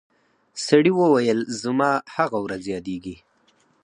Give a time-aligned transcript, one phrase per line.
[0.65, 3.15] سړي وویل زما هغه ورځ یادیږي